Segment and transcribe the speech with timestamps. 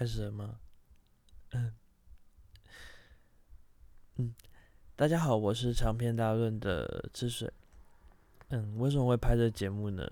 [0.00, 0.56] 开始了吗？
[1.50, 1.72] 嗯
[4.16, 4.34] 嗯，
[4.96, 7.52] 大家好，我是长篇大论的吃水。
[8.48, 10.10] 嗯，为什么会拍这节目呢？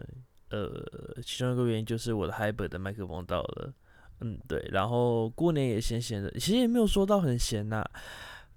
[0.51, 3.73] 呃，其中一个原因就是我的 Hyper 的麦克风到了。
[4.21, 7.83] 嗯，对，然后过年也闲闲的，其实也没有说到很闲呐。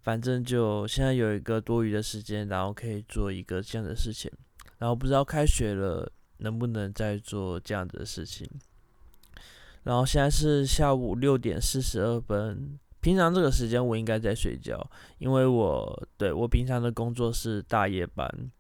[0.02, 4.29] 反正就现在有一个多余的时间，然后可以做一个这样的事情。
[4.79, 8.45] 然后不知道开学了能不能再做这样的事情。
[9.84, 12.80] 然后现在是下午六点四十二分。
[12.99, 18.52] 平常这个时间我应该在睡觉，因为我对我平常的工作是大夜班。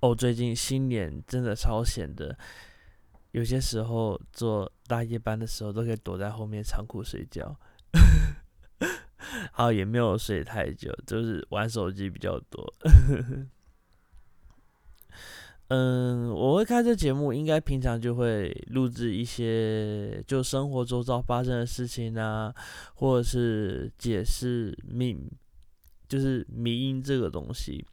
[0.00, 2.34] 哦，最近新年真的超闲的，
[3.32, 7.54] 有些时候做大夜班的时候都可以躲在后面仓库睡觉。
[9.52, 12.74] 好，也没有睡太久，就是玩手机比较多。
[15.76, 22.54] 嗯，我会开这节目，应该平常就会录制一些就生活周遭发生的事情啊，
[22.94, 25.28] 或者是解释命，
[26.06, 27.84] 就是迷音这个东西。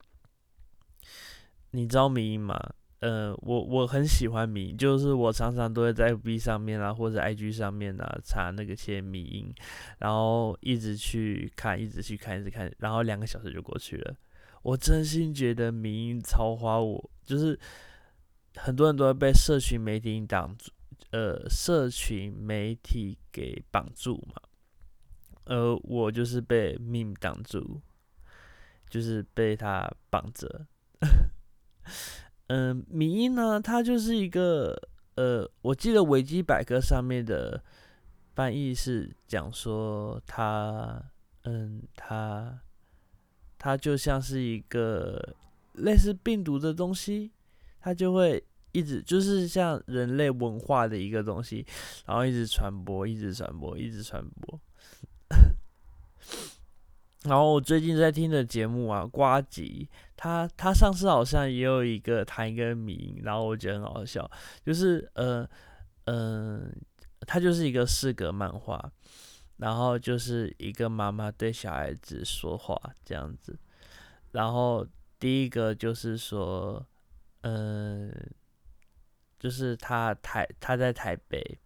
[1.72, 2.56] 你知道迷音吗？
[3.00, 9.52] 呃，我我很喜欢迷，就是我常常都会在 B 上面啊，或者 IG 上面啊查那个些迷音，
[9.98, 14.16] 然后一直去看，一直去看，一直看，然后两个小时就过去了。
[14.62, 17.10] 我真心觉得迷音超花我。
[17.24, 17.58] 就是
[18.56, 20.70] 很多人都会被社群媒体挡住，
[21.12, 24.42] 呃，社群媒体给绑住嘛，
[25.46, 27.82] 而我就是被命挡住，
[28.90, 30.68] 就是被他绑着。
[32.48, 34.76] 嗯，迷音呢，它就是一个，
[35.16, 37.64] 呃，我记得维基百科上面的
[38.36, 41.02] 翻译是讲说，它，
[41.44, 42.60] 嗯，它，
[43.62, 45.36] 它就像是一个。
[45.76, 47.32] 类似病毒的东西，
[47.80, 51.66] 它就会一直就是像人类文化的一个东西，
[52.06, 54.60] 然后一直传播，一直传播，一直传播。
[57.24, 59.88] 然后我最近在听的节目啊，瓜吉，
[60.18, 64.30] 他他上次好像也有一个谈一个名，然后我觉得很好笑，
[64.66, 65.48] 就是呃
[66.04, 66.70] 嗯，
[67.22, 68.92] 他就是一个四格漫画，
[69.62, 73.58] 然后就是一个妈妈对小孩子说话这样子，
[74.34, 74.86] 然后。
[75.22, 76.84] 第一个就是说，
[77.42, 78.12] 嗯，
[79.38, 81.60] 就是他台他在台北，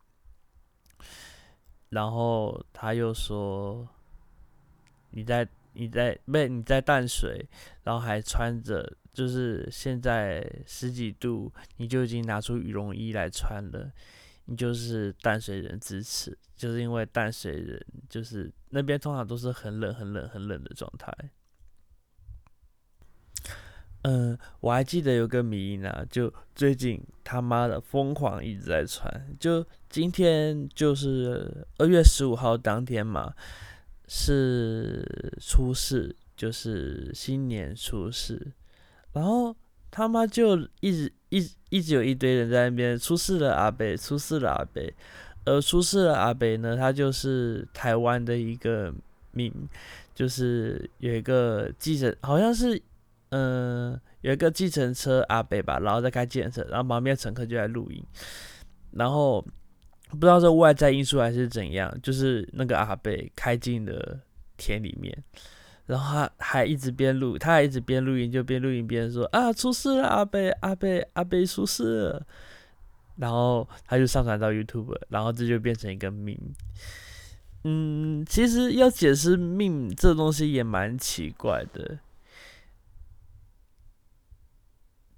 [1.87, 3.87] 然后他又说，
[5.11, 7.47] 你在你在不你在淡水，
[7.83, 13.89] 然后还穿着就是现在十几度，你就已经拿出羽绒衣来穿了，
[14.45, 21.11] 你就是淡水人支持，就是因为淡水人就是那边通常都是很冷很冷很冷的状态。
[24.03, 33.33] 嗯，我还记得有个迷呢，就最近他妈的疯狂一直在传，就今天就是二月十五号当天嘛，
[34.07, 35.03] 是
[35.41, 38.53] 初四，就是新年初四，
[39.13, 39.55] 然后
[39.95, 44.93] 他妈就一直一一直有一堆人在那边出事了阿北，出事了阿北，
[45.45, 48.93] 而出事了阿北呢，他就是台湾的一个
[49.31, 49.53] 名，
[50.13, 52.81] 就是有一个记者，好像是。
[53.29, 58.01] 嗯，有一个计程车阿北吧，然后在开计程车，然后旁边乘客就在录音，
[58.91, 59.41] 然后
[60.11, 64.19] 不知道是外在因素还是怎样，就是那个阿北开进了
[64.55, 65.11] 田里面，
[65.85, 72.25] 然后他还一直边录，他还一直边录音就边录音边说啊出事了阿贝阿贝阿贝出事了，
[73.17, 76.39] 然后他就上传到 YouTube，然后这就变成一个命。
[77.63, 81.99] 嗯，其实要解释命这东西也蛮奇怪的。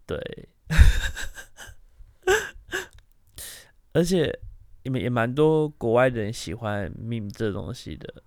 [0.06, 0.48] 对，
[3.92, 4.40] 而且
[4.84, 8.24] 也也蛮多国外的人喜欢命这东西的。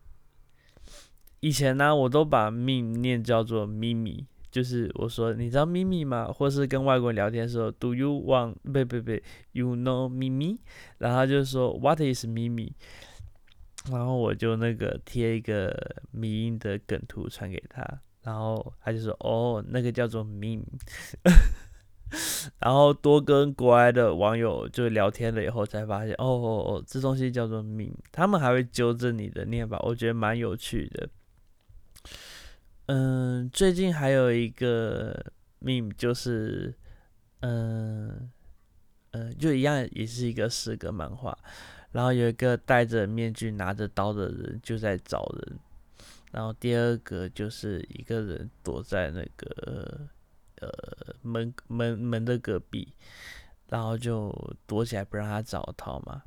[1.40, 6.30] 以前呢，我都把命念叫做咪咪，就是我说你知道咪咪吗？
[6.32, 8.56] 或是跟外国人聊天的时候，Do you want？
[8.62, 9.12] 不不不
[9.52, 10.60] ，You know 咪咪？
[10.98, 12.74] 然后就说 What is 咪咪？
[13.90, 15.74] 然后我就那个贴一个
[16.10, 17.82] 迷音的梗图传给他，
[18.22, 20.62] 然后他就说哦，那个叫做咪。
[22.58, 31.08] 然后多跟国外的网友就聊天了以后，才发现哦哦哦，这东西叫做命，他们还会纠正你的念法，我觉得蛮有趣的。
[32.92, 36.74] 嗯，最近还有一个命，就是
[37.38, 38.28] 嗯
[39.12, 41.38] 嗯，就一样，也是一个四格漫画，
[41.92, 45.58] 然后有一个戴着面具拿着刀的人就在找人，
[46.32, 50.08] 然后第二个就是一个人躲在那个。
[50.60, 50.68] 呃，
[51.22, 52.92] 门门门的隔壁，
[53.68, 54.30] 然后就
[54.66, 56.22] 躲起来不让他找到嘛。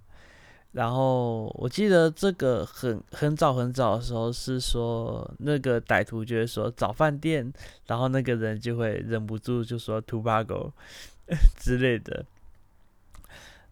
[0.73, 7.53] 然后我记得这个很很早很早的时候是说，那个歹徒就会说找饭店，
[7.85, 10.73] 然后那个人就会忍不住就说 t o b a g o
[11.57, 12.25] 之类的。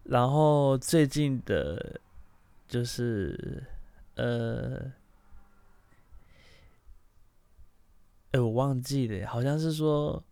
[0.04, 2.00] 然后最近的，
[2.68, 3.64] 就是
[4.14, 4.92] 呃，
[8.30, 10.22] 哎，我忘记了，好像是说，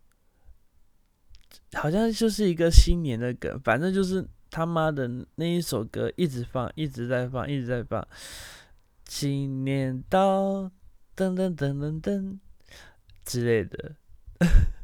[1.72, 4.24] 好像就是一个新年的梗，反正就是。
[4.50, 8.06] 他妈的那一首歌一直放，一直在放，一直在放。
[9.08, 10.70] 新年到，
[11.16, 12.38] 噔噔噔噔噔
[13.24, 13.96] 之类的，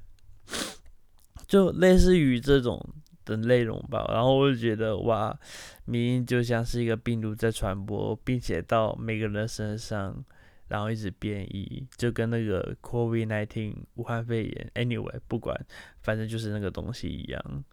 [1.47, 2.85] 就类似于这种
[3.25, 4.05] 的内容吧。
[4.09, 5.39] 然后我就觉得，哇，
[5.85, 10.25] 民音就像是一个病毒在传播，并且到每个人身上，
[10.67, 15.57] 然后一直变异，就跟那个 COVID-19 武汉肺炎，anyway，不管，
[16.03, 17.65] 反正就是那个东西一样，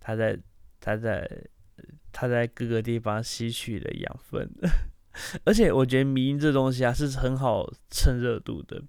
[0.00, 0.38] 它在。
[0.84, 1.26] 他在
[2.12, 4.46] 他在各个地方吸取了养分，
[5.44, 8.82] 而且我觉得迷音这东西啊是很好蹭热度的。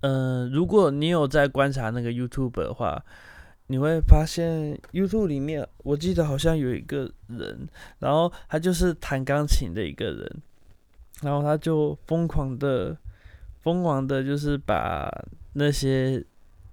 [0.00, 3.00] 嗯，如果你有在观察那个 YouTube 的话，
[3.68, 7.68] 你会发现 YouTube 里面，我记得好像有一个人，
[8.00, 10.42] 然后他就是弹钢琴的一个人，
[11.22, 12.98] 然后他就疯狂的
[13.62, 15.08] 疯狂的，就是把
[15.52, 16.24] 那些。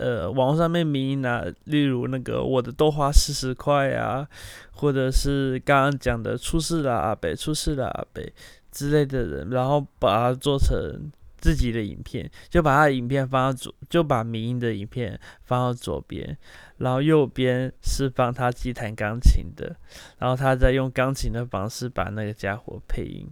[0.02, 4.28] 呃，网络上面名音啊，例如那个我的豆花四十块啊，
[4.72, 8.34] 或者是刚刚讲的出事了阿北，出事了阿北
[8.72, 16.36] 之类的人，然后把它做成自己的影片，就把他的影片放到左，就把民音的影片放到左边，
[16.78, 19.76] 然后右边是放他自己弹钢琴的，
[20.18, 23.30] 然后他再用钢琴的方式把那个家伙配音，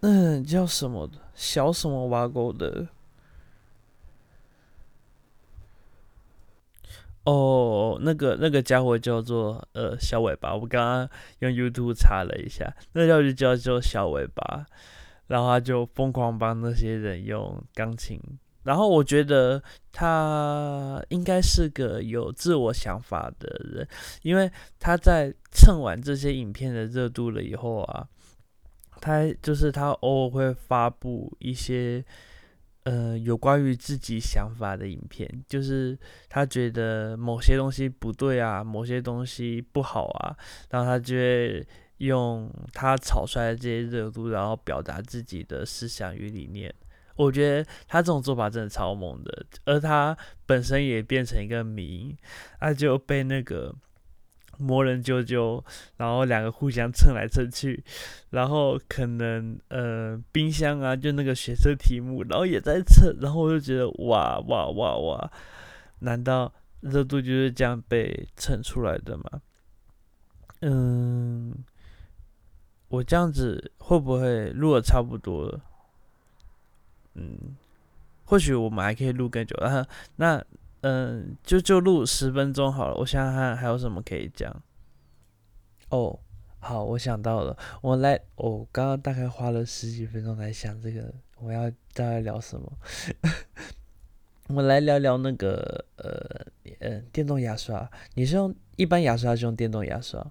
[0.00, 2.86] 嗯，叫什么小什么挖沟的。
[7.24, 11.08] 哦，那个那个家伙叫做呃小尾巴，我刚刚
[11.38, 14.66] 用 YouTube 查了一下，那叫就叫做小尾巴，
[15.28, 18.20] 然后他就疯狂帮那些人用钢琴，
[18.64, 23.86] 然后我觉得他应该是个有自我想法的人，
[24.22, 28.08] 因为他在蹭完这些影片的热度了以后啊，
[29.00, 32.04] 他就是他偶尔会发布一些。
[32.84, 35.96] 呃，有关于自己想法的影片，就是
[36.28, 40.36] 他觉得某些东西不对啊，某些东西不好啊，
[40.70, 41.64] 然后他就会
[41.98, 46.74] 用他炒出来的这些热度，然后表达自己的思想与理念。
[47.14, 52.16] 我觉得他这种做法真的超猛的，而他本身也变成一个迷，
[52.58, 53.74] 他就被那个。
[54.58, 55.62] 魔人啾啾，
[55.96, 57.82] 然后两个互相蹭来蹭去，
[58.30, 65.32] 然后可能呃冰箱啊，就那个学测题目，然后也在蹭，然后我就觉得哇哇哇哇，
[66.00, 69.24] 难道热度就是这样被蹭出来的吗？
[70.60, 71.52] 嗯，
[72.88, 75.60] 我这样子会不会录的差不多了？
[77.14, 77.56] 嗯，
[78.24, 80.44] 或许我们还可以录更久啊，那。
[80.82, 82.94] 嗯，就就录十分钟好了。
[82.96, 84.62] 我想想看还有什么可以讲。
[85.90, 86.18] 哦，
[86.58, 92.72] 好，我想到了，我来，我刚刚大概花了十几分钟来想这个，我要大概聊什么？
[94.48, 96.46] 我来聊聊那个呃
[96.80, 97.88] 呃电动牙刷。
[98.14, 100.24] 你是用一般牙刷还是用电动牙刷？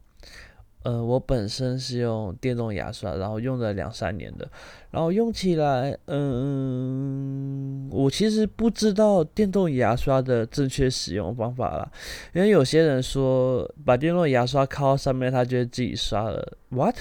[0.83, 4.49] 呃，我本身是用电动牙刷，然后用了两三年的，
[4.89, 11.91] 然后用起来，嗯，我其实不知道电动牙刷的正确使用方法啦，
[12.33, 16.57] 因为有些人说把电动牙刷靠上面，它就会自己刷了。
[16.69, 16.95] What？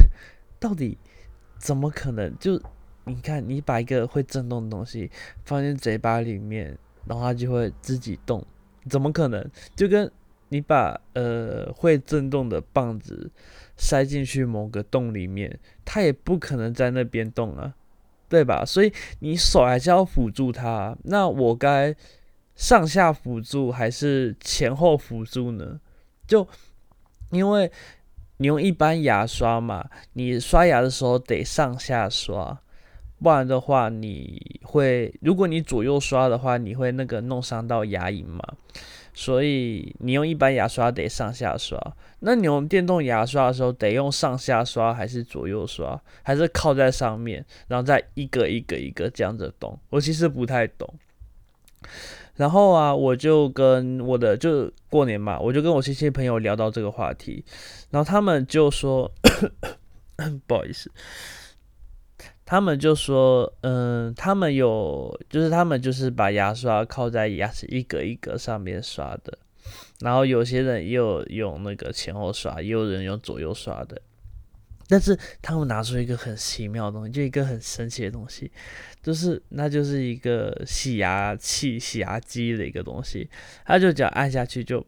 [0.59, 0.99] 到底
[1.59, 2.37] 怎么可能？
[2.39, 2.61] 就
[3.05, 5.11] 你看，你把一个会震动的东西
[5.47, 8.45] 放进嘴巴里面，然后它就会自己动，
[8.91, 9.43] 怎么可能？
[9.75, 10.11] 就跟
[10.51, 13.33] 你把呃会震动的棒子。
[13.83, 17.73] 塞进去某个洞里面，它也不可能在那边动啊，
[18.29, 18.63] 对吧？
[18.63, 20.95] 所以你手还是要辅助它。
[21.05, 21.97] 那我该
[22.55, 25.81] 上下辅助还是前后辅助呢？
[26.27, 26.47] 就
[27.31, 27.73] 因为
[28.37, 32.61] 你用一般牙刷嘛，你刷牙的时候得上下刷，
[33.23, 38.45] 不然的话你会，如果你左右刷的话，你会那个弄伤到牙龈嘛。
[39.13, 41.79] 所以你用一般牙刷得上下刷，
[42.21, 49.79] 那你用电动牙刷的时候得用上下刷还是左右刷，还是靠在上面，然后再一个一个一个这样子动？
[49.91, 50.89] 我其实不太懂。
[52.37, 57.45] 然后啊，我就跟我的就过年嘛，我就跟我亲戚朋友聊到这个话题，
[57.91, 59.11] 然后他们就说，
[60.47, 60.91] 不好意思。
[62.51, 69.39] 他们就说，嗯，他们有，就是他们就是把牙刷靠在牙齿一格一格上面刷的，
[70.01, 74.03] 然后有些人又用那个前后刷，也有人用左右刷的。
[74.89, 78.51] 但是他们拿出一个很奇妙的东西，就一个很神奇的东西，
[79.01, 83.31] 就是那就是一个洗牙器、洗牙机的一个东西，
[83.65, 84.85] 他就只要按下去就，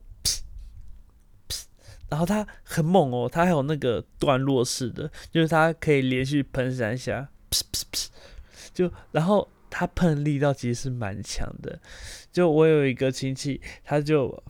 [2.09, 7.29] 然后它很猛哦，它还有那个段落式的，就是它可以连续喷三下，
[8.75, 11.79] 就然后他喷力道其实是蛮强的，
[12.33, 14.43] 就我有一个亲戚，他就。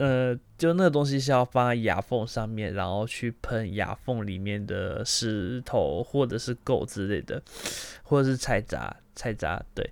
[0.00, 7.42] 呃，就那个东西是要放在牙缝上面，然后去喷牙缝里面的石头或者是垢之类的，
[8.02, 9.90] 或者是菜渣、菜渣，对。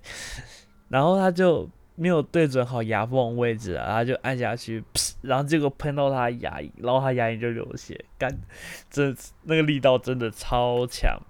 [0.87, 4.83] 然后他就没有对准好牙缝位置啊，他就按下去，
[5.21, 8.35] 然后结果喷到他牙龈，然后他牙龈就流血，干，
[8.89, 11.21] 这那个力道真的超强。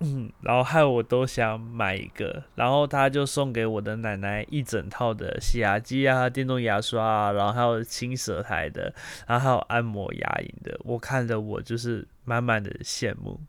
[0.00, 8.92] 嗯， 然后害我都想买一个，然后他就送给我的奶奶一整套的洗牙机啊、电动牙刷啊，然后还有清舌台的，
[9.26, 10.78] 然后还有按摩牙龈的。
[10.84, 13.40] 我看着我就是满满的羡慕，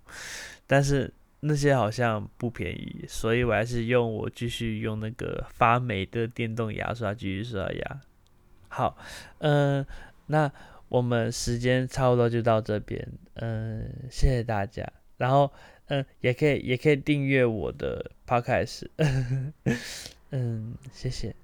[0.67, 8.01] 但是那些好像不便宜，所以我还是用我继续用那个发霉的电动牙刷继续刷牙。
[8.67, 8.97] 好，
[9.39, 9.85] 嗯，
[10.27, 10.51] 那
[10.89, 14.87] 我们时间差不多就到这边，嗯，谢谢大家，
[15.17, 15.51] 然后。
[15.87, 18.87] 嗯，也可以，也可以订阅我的 podcast。
[20.31, 21.35] 嗯，谢谢。